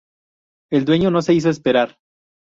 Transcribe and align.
El 0.71 0.83
duelo 0.85 1.11
no 1.11 1.21
se 1.21 1.35
hizo 1.35 1.51
esperar. 1.51 1.95